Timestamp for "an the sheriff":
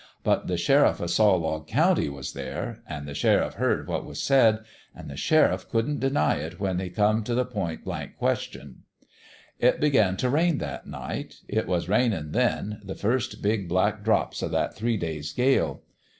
2.89-3.53, 4.95-5.69